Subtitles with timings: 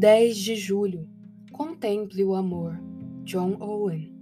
[0.00, 1.06] 10 de julho.
[1.52, 2.80] Contemple o amor.
[3.22, 4.18] John Owen.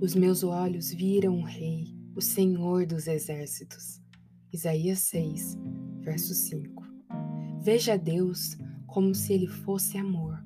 [0.00, 4.00] Os meus olhos viram o Rei, o Senhor dos Exércitos.
[4.50, 5.58] Isaías 6,
[6.00, 6.82] verso 5.
[7.60, 10.42] Veja Deus como se ele fosse amor.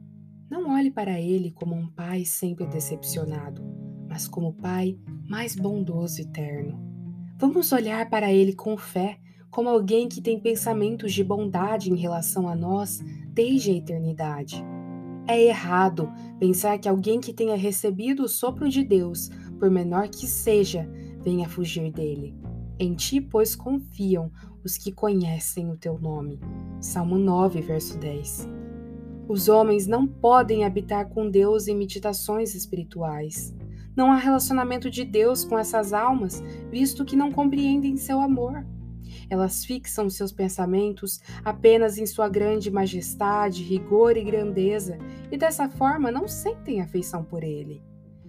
[0.51, 3.63] Não olhe para ele como um pai sempre decepcionado,
[4.09, 4.99] mas como o pai
[5.29, 6.85] mais bondoso e terno.
[7.39, 9.21] Vamos olhar para ele com fé,
[9.57, 14.63] como alguém que tem pensamentos de bondade em relação a nós desde a eternidade.
[15.27, 20.27] É errado pensar que alguém que tenha recebido o sopro de Deus, por menor que
[20.27, 20.87] seja,
[21.23, 22.37] venha fugir dele.
[22.79, 24.31] Em ti, pois, confiam
[24.63, 26.39] os que conhecem o teu nome.
[26.79, 28.47] Salmo 9, verso 10.
[29.27, 33.57] Os homens não podem habitar com Deus em meditações espirituais.
[33.97, 38.67] Não há relacionamento de Deus com essas almas, visto que não compreendem seu amor.
[39.29, 44.99] Elas fixam seus pensamentos apenas em sua grande majestade, rigor e grandeza,
[45.31, 47.83] e dessa forma não sentem afeição por ele.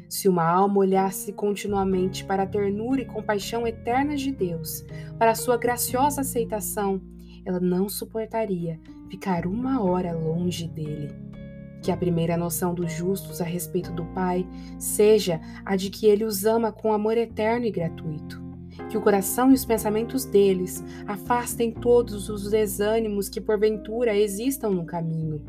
[0.10, 4.86] Se uma alma olhasse continuamente para a ternura e compaixão eternas de Deus,
[5.18, 7.02] para sua graciosa aceitação,
[7.46, 11.14] ela não suportaria ficar uma hora longe dele.
[11.82, 14.48] Que a primeira noção dos justos a respeito do Pai
[14.80, 18.47] seja a de que ele os ama com amor eterno e gratuito
[18.90, 24.86] que o coração e os pensamentos deles afastem todos os desânimos que porventura existam no
[24.86, 25.42] caminho.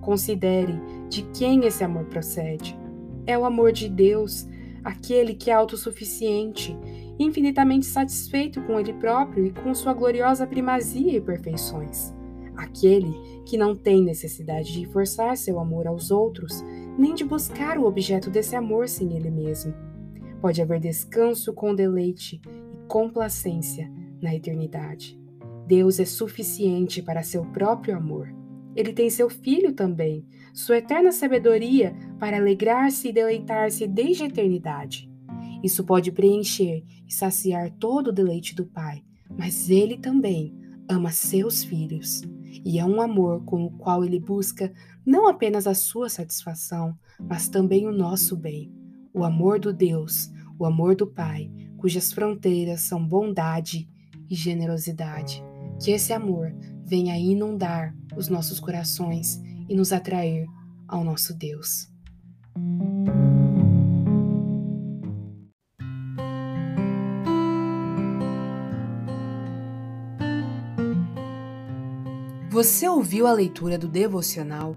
[0.00, 2.78] Considere de quem esse amor procede.
[3.26, 4.46] É o amor de Deus,
[4.82, 6.76] aquele que é autossuficiente,
[7.18, 12.14] infinitamente satisfeito com ele próprio e com sua gloriosa primazia e perfeições.
[12.56, 13.12] Aquele
[13.44, 16.64] que não tem necessidade de forçar seu amor aos outros,
[16.98, 19.87] nem de buscar o objeto desse amor sem ele mesmo.
[20.40, 22.40] Pode haver descanso com deleite
[22.86, 25.18] complacência na eternidade.
[25.66, 28.34] Deus é suficiente para seu próprio amor.
[28.74, 35.10] Ele tem seu Filho também, sua eterna sabedoria para alegrar-se e deleitar-se desde a eternidade.
[35.62, 40.54] Isso pode preencher e saciar todo o deleite do Pai, mas Ele também
[40.88, 42.22] ama seus filhos
[42.64, 44.72] e é um amor com o qual Ele busca
[45.04, 48.72] não apenas a sua satisfação, mas também o nosso bem.
[49.12, 53.88] O amor do Deus, o amor do Pai, cujas fronteiras são bondade
[54.28, 55.42] e generosidade.
[55.82, 56.54] Que esse amor
[56.84, 60.46] venha inundar os nossos corações e nos atrair
[60.86, 61.88] ao nosso Deus.
[72.50, 74.76] Você ouviu a leitura do devocional